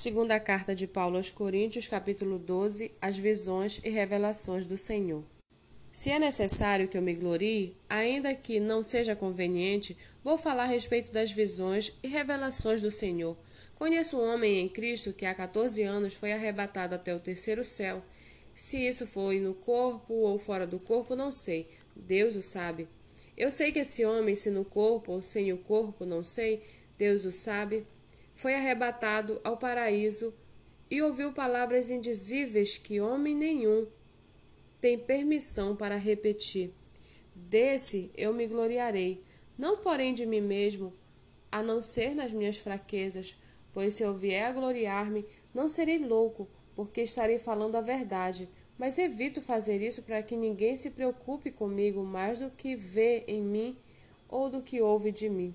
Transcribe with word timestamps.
Segunda 0.00 0.40
carta 0.40 0.74
de 0.74 0.86
Paulo 0.86 1.18
aos 1.18 1.30
Coríntios, 1.30 1.86
capítulo 1.86 2.38
12, 2.38 2.90
as 3.02 3.18
visões 3.18 3.82
e 3.84 3.90
revelações 3.90 4.64
do 4.64 4.78
Senhor. 4.78 5.22
Se 5.92 6.08
é 6.08 6.18
necessário 6.18 6.88
que 6.88 6.96
eu 6.96 7.02
me 7.02 7.12
glorie, 7.12 7.76
ainda 7.86 8.34
que 8.34 8.58
não 8.58 8.82
seja 8.82 9.14
conveniente, 9.14 9.94
vou 10.24 10.38
falar 10.38 10.62
a 10.62 10.66
respeito 10.66 11.12
das 11.12 11.32
visões 11.32 11.92
e 12.02 12.08
revelações 12.08 12.80
do 12.80 12.90
Senhor. 12.90 13.36
Conheço 13.74 14.16
um 14.16 14.24
homem 14.26 14.60
em 14.60 14.70
Cristo 14.70 15.12
que 15.12 15.26
há 15.26 15.34
14 15.34 15.82
anos 15.82 16.14
foi 16.14 16.32
arrebatado 16.32 16.94
até 16.94 17.14
o 17.14 17.20
terceiro 17.20 17.62
céu. 17.62 18.02
Se 18.54 18.78
isso 18.78 19.06
foi 19.06 19.38
no 19.38 19.52
corpo 19.52 20.14
ou 20.14 20.38
fora 20.38 20.66
do 20.66 20.78
corpo, 20.78 21.14
não 21.14 21.30
sei. 21.30 21.68
Deus 21.94 22.36
o 22.36 22.40
sabe. 22.40 22.88
Eu 23.36 23.50
sei 23.50 23.70
que 23.70 23.80
esse 23.80 24.02
homem, 24.06 24.34
se 24.34 24.50
no 24.50 24.64
corpo 24.64 25.12
ou 25.12 25.20
sem 25.20 25.52
o 25.52 25.58
corpo, 25.58 26.06
não 26.06 26.24
sei, 26.24 26.62
Deus 26.96 27.26
o 27.26 27.30
sabe 27.30 27.84
foi 28.40 28.54
arrebatado 28.54 29.38
ao 29.44 29.58
paraíso 29.58 30.32
e 30.90 31.02
ouviu 31.02 31.30
palavras 31.30 31.90
indizíveis 31.90 32.78
que 32.78 32.98
homem 32.98 33.36
nenhum 33.36 33.86
tem 34.80 34.98
permissão 34.98 35.76
para 35.76 35.96
repetir. 35.96 36.72
Desse 37.34 38.10
eu 38.16 38.32
me 38.32 38.46
gloriarei, 38.46 39.22
não 39.58 39.76
porém 39.76 40.14
de 40.14 40.24
mim 40.24 40.40
mesmo, 40.40 40.90
a 41.52 41.62
não 41.62 41.82
ser 41.82 42.14
nas 42.14 42.32
minhas 42.32 42.56
fraquezas, 42.56 43.36
pois 43.74 43.92
se 43.92 44.04
eu 44.04 44.14
vier 44.14 44.46
a 44.46 44.52
gloriar-me, 44.52 45.26
não 45.52 45.68
serei 45.68 45.98
louco, 45.98 46.48
porque 46.74 47.02
estarei 47.02 47.38
falando 47.38 47.76
a 47.76 47.82
verdade. 47.82 48.48
Mas 48.78 48.96
evito 48.96 49.42
fazer 49.42 49.82
isso 49.82 50.02
para 50.02 50.22
que 50.22 50.34
ninguém 50.34 50.78
se 50.78 50.92
preocupe 50.92 51.50
comigo 51.50 52.02
mais 52.02 52.38
do 52.38 52.50
que 52.50 52.74
vê 52.74 53.22
em 53.28 53.42
mim 53.42 53.76
ou 54.26 54.48
do 54.48 54.62
que 54.62 54.80
ouve 54.80 55.12
de 55.12 55.28
mim. 55.28 55.54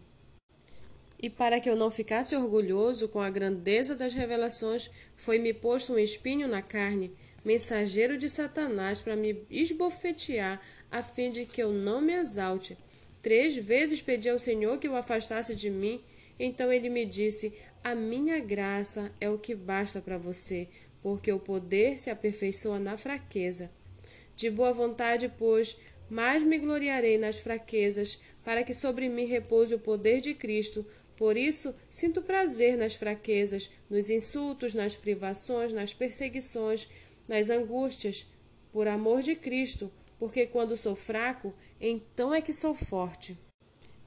E 1.25 1.29
para 1.29 1.59
que 1.59 1.67
eu 1.67 1.75
não 1.75 1.89
ficasse 1.89 2.35
orgulhoso 2.35 3.07
com 3.07 3.19
a 3.19 3.31
grandeza 3.31 3.95
das 3.95 4.13
revelações, 4.13 4.91
foi-me 5.15 5.55
posto 5.55 5.93
um 5.93 5.97
espinho 5.97 6.47
na 6.47 6.61
carne, 6.61 7.11
mensageiro 7.43 8.15
de 8.15 8.29
Satanás, 8.29 9.01
para 9.01 9.15
me 9.15 9.43
esbofetear, 9.49 10.61
a 10.91 11.01
fim 11.01 11.31
de 11.31 11.47
que 11.47 11.63
eu 11.63 11.71
não 11.71 11.99
me 11.99 12.13
exalte. 12.13 12.77
Três 13.23 13.57
vezes 13.57 14.03
pedi 14.03 14.29
ao 14.29 14.37
Senhor 14.37 14.77
que 14.77 14.87
o 14.87 14.95
afastasse 14.95 15.55
de 15.55 15.67
mim. 15.67 15.99
Então 16.39 16.71
ele 16.71 16.89
me 16.89 17.05
disse: 17.05 17.55
A 17.83 17.95
minha 17.95 18.39
graça 18.39 19.11
é 19.19 19.27
o 19.27 19.39
que 19.39 19.55
basta 19.55 20.01
para 20.01 20.19
você, 20.19 20.67
porque 21.01 21.31
o 21.31 21.39
poder 21.39 21.97
se 21.97 22.11
aperfeiçoa 22.11 22.77
na 22.77 22.97
fraqueza. 22.97 23.71
De 24.35 24.51
boa 24.51 24.71
vontade, 24.71 25.33
pois, 25.39 25.75
mais 26.07 26.43
me 26.43 26.59
gloriarei 26.59 27.17
nas 27.17 27.39
fraquezas, 27.39 28.19
para 28.43 28.63
que 28.63 28.75
sobre 28.75 29.09
mim 29.09 29.25
repouse 29.25 29.73
o 29.73 29.79
poder 29.79 30.21
de 30.21 30.35
Cristo. 30.35 30.85
Por 31.17 31.37
isso, 31.37 31.73
sinto 31.89 32.21
prazer 32.21 32.77
nas 32.77 32.95
fraquezas, 32.95 33.69
nos 33.89 34.09
insultos, 34.09 34.73
nas 34.73 34.95
privações, 34.95 35.71
nas 35.71 35.93
perseguições, 35.93 36.89
nas 37.27 37.49
angústias, 37.49 38.27
por 38.71 38.87
amor 38.87 39.21
de 39.21 39.35
Cristo, 39.35 39.91
porque 40.19 40.45
quando 40.45 40.75
sou 40.75 40.95
fraco, 40.95 41.53
então 41.79 42.33
é 42.33 42.41
que 42.41 42.53
sou 42.53 42.75
forte. 42.75 43.37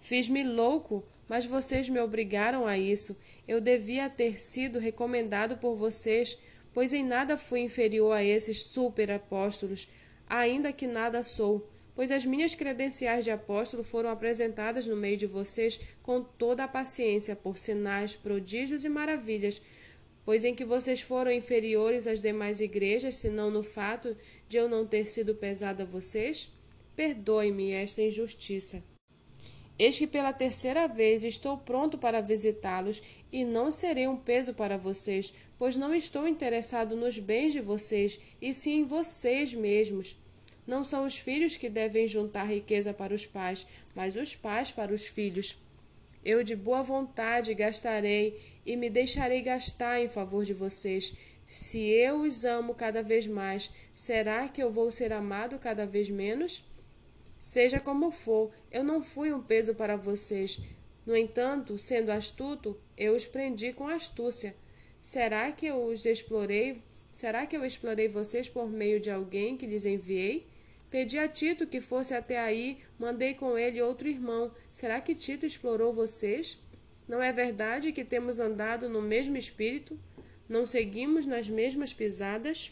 Fiz-me 0.01 0.43
louco, 0.43 1.03
mas 1.29 1.47
vocês 1.47 1.89
me 1.89 2.01
obrigaram 2.01 2.67
a 2.67 2.79
isso. 2.79 3.17
Eu 3.47 3.61
devia 3.61 4.09
ter 4.11 4.39
sido 4.41 4.79
recomendado 4.79 5.57
por 5.59 5.75
vocês, 5.75 6.39
pois 6.73 6.93
em 6.93 7.05
nada 7.05 7.37
fui 7.37 7.61
inferior 7.61 8.13
a 8.13 8.23
esses 8.23 8.63
superapóstolos, 8.65 9.89
ainda 10.27 10.73
que 10.73 10.87
nada 10.87 11.23
sou 11.23 11.67
pois 11.99 12.13
as 12.13 12.25
minhas 12.25 12.55
credenciais 12.55 13.25
de 13.25 13.33
apóstolo 13.33 13.83
foram 13.83 14.09
apresentadas 14.09 14.87
no 14.87 14.95
meio 14.95 15.17
de 15.17 15.27
vocês 15.27 15.81
com 16.01 16.23
toda 16.23 16.63
a 16.63 16.69
paciência, 16.69 17.35
por 17.35 17.59
sinais, 17.59 18.15
prodígios 18.15 18.85
e 18.85 18.89
maravilhas, 18.89 19.61
pois 20.25 20.45
em 20.45 20.55
que 20.55 20.65
vocês 20.65 21.01
foram 21.01 21.33
inferiores 21.33 22.07
às 22.07 22.21
demais 22.21 22.61
igrejas, 22.61 23.17
senão 23.17 23.51
no 23.51 23.65
fato 23.65 24.17
de 24.49 24.57
eu 24.57 24.69
não 24.69 24.87
ter 24.87 25.09
sido 25.09 25.35
pesado 25.35 25.83
a 25.83 25.87
vocês? 25.87 26.53
Perdoe-me 26.95 27.73
esta 27.73 28.01
injustiça. 28.01 28.81
Eis 29.77 29.99
que 29.99 30.07
pela 30.07 30.33
terceira 30.33 30.87
vez 30.87 31.25
estou 31.25 31.59
pronto 31.59 31.99
para 31.99 32.21
visitá-los 32.21 33.03
e 33.33 33.45
não 33.45 33.73
serei 33.73 34.07
um 34.07 34.17
peso 34.17 34.55
para 34.55 34.79
vocês, 34.79 35.35
pois 35.59 35.75
não 35.75 35.93
estou 35.93 36.29
interessado 36.29 36.95
nos 36.95 37.19
bens 37.19 37.53
de 37.53 37.61
vocês, 37.61 38.21
e 38.41 38.55
sim 38.55 38.83
em 38.83 38.85
vocês 38.85 39.53
mesmos. 39.53 40.17
Não 40.69 40.85
são 40.85 41.07
os 41.07 41.17
filhos 41.17 41.57
que 41.57 41.71
devem 41.71 42.07
juntar 42.07 42.45
riqueza 42.45 42.93
para 42.93 43.15
os 43.15 43.25
pais, 43.25 43.67
mas 43.95 44.17
os 44.17 44.37
pais 44.37 44.71
para 44.71 44.93
os 44.93 45.07
filhos. 45.07 45.57
Eu 46.23 46.45
de 46.45 46.55
boa 46.55 46.83
vontade 46.83 47.55
gastarei 47.55 48.39
e 48.67 48.77
me 48.77 48.91
deixarei 48.91 49.41
gastar 49.41 49.99
em 49.99 50.09
favor 50.09 50.45
de 50.45 50.53
vocês. 50.53 51.15
Se 51.47 51.79
eu 51.89 52.21
os 52.21 52.45
amo 52.45 52.75
cada 52.75 53.03
vez 53.03 53.27
mais, 53.27 53.71
será 53.95 54.47
que 54.47 54.63
eu 54.63 54.71
vou 54.71 54.91
ser 54.91 55.11
amado 55.11 55.59
cada 55.59 55.87
vez 55.87 56.11
menos? 56.11 56.63
Seja 57.41 57.81
como 57.81 58.11
for, 58.11 58.51
eu 58.71 58.85
não 58.85 59.03
fui 59.03 59.33
um 59.33 59.41
peso 59.41 59.75
para 59.75 59.97
vocês. 59.97 60.61
No 61.07 61.17
entanto, 61.17 61.79
sendo 61.79 62.11
astuto, 62.11 62.79
eu 62.95 63.15
os 63.15 63.25
prendi 63.25 63.73
com 63.73 63.89
astúcia. 63.89 64.55
Será 65.01 65.51
que 65.51 65.65
eu 65.65 65.83
os 65.87 66.05
explorei? 66.05 66.83
Será 67.11 67.47
que 67.47 67.57
eu 67.57 67.65
explorei 67.65 68.07
vocês 68.07 68.51
por 68.51 68.69
meio 68.69 69.01
de 69.01 69.11
alguém 69.11 69.57
que 69.57 69.65
lhes 69.65 69.87
enviei? 69.87 70.47
Pedi 70.91 71.19
a 71.19 71.29
Tito 71.29 71.67
que 71.67 71.81
fosse 71.81 72.15
até 72.15 72.39
aí, 72.39 72.79
mandei 72.99 73.35
com 73.35 73.59
ele 73.59 73.83
outro 73.83 74.09
irmão. 74.09 74.51
Será 74.73 75.01
que 75.01 75.15
Tito 75.15 75.45
explorou 75.45 75.93
vocês? 75.93 76.59
Não 77.07 77.23
é 77.23 77.33
verdade 77.33 77.93
que 77.93 78.05
temos 78.05 78.39
andado 78.39 78.89
no 78.89 79.03
mesmo 79.03 79.37
espírito? 79.37 79.99
Não 80.49 80.65
seguimos 80.65 81.27
nas 81.27 81.49
mesmas 81.49 81.93
pisadas? 81.93 82.71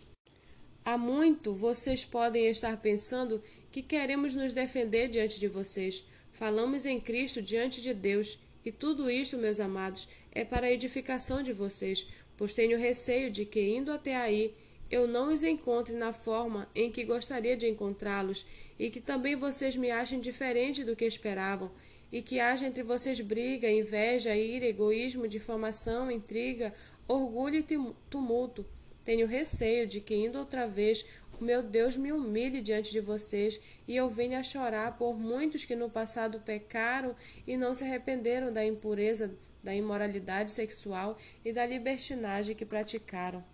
Há 0.84 0.96
muito 0.96 1.54
vocês 1.54 2.04
podem 2.04 2.46
estar 2.46 2.76
pensando 2.78 3.42
que 3.70 3.82
queremos 3.82 4.34
nos 4.34 4.52
defender 4.52 5.08
diante 5.08 5.38
de 5.38 5.48
vocês. 5.48 6.04
Falamos 6.32 6.86
em 6.86 7.00
Cristo 7.00 7.42
diante 7.42 7.82
de 7.82 7.92
Deus, 7.92 8.38
e 8.64 8.72
tudo 8.72 9.10
isto, 9.10 9.36
meus 9.36 9.60
amados, 9.60 10.08
é 10.32 10.44
para 10.44 10.66
a 10.66 10.72
edificação 10.72 11.42
de 11.42 11.52
vocês, 11.52 12.06
pois 12.36 12.54
tenho 12.54 12.78
receio 12.78 13.30
de 13.30 13.44
que, 13.44 13.60
indo 13.60 13.92
até 13.92 14.14
aí, 14.14 14.54
eu 14.90 15.06
não 15.06 15.32
os 15.32 15.42
encontre 15.42 15.94
na 15.94 16.12
forma 16.12 16.68
em 16.74 16.90
que 16.90 17.04
gostaria 17.04 17.56
de 17.56 17.68
encontrá-los, 17.68 18.46
e 18.78 18.90
que 18.90 19.00
também 19.00 19.36
vocês 19.36 19.76
me 19.76 19.90
achem 19.90 20.20
diferente 20.20 20.84
do 20.84 20.94
que 20.94 21.04
esperavam, 21.04 21.70
e 22.12 22.22
que 22.22 22.38
haja 22.38 22.66
entre 22.66 22.82
vocês 22.82 23.20
briga, 23.20 23.70
inveja, 23.70 24.34
ira, 24.34 24.66
egoísmo, 24.66 25.26
difamação, 25.26 26.10
intriga, 26.10 26.72
orgulho 27.08 27.56
e 27.56 27.94
tumulto. 28.08 28.64
Tenho 29.04 29.26
receio 29.26 29.86
de 29.86 30.00
que, 30.00 30.14
indo 30.14 30.38
outra 30.38 30.66
vez, 30.66 31.04
o 31.40 31.44
meu 31.44 31.62
Deus 31.62 31.96
me 31.96 32.12
humilhe 32.12 32.62
diante 32.62 32.90
de 32.92 33.00
vocês 33.00 33.60
e 33.86 33.94
eu 33.94 34.08
venha 34.08 34.38
a 34.38 34.42
chorar 34.42 34.96
por 34.96 35.18
muitos 35.18 35.64
que 35.64 35.76
no 35.76 35.90
passado 35.90 36.40
pecaram 36.40 37.14
e 37.46 37.56
não 37.56 37.74
se 37.74 37.84
arrependeram 37.84 38.52
da 38.52 38.64
impureza, 38.64 39.34
da 39.62 39.74
imoralidade 39.74 40.50
sexual 40.50 41.18
e 41.44 41.52
da 41.52 41.66
libertinagem 41.66 42.56
que 42.56 42.64
praticaram. 42.64 43.44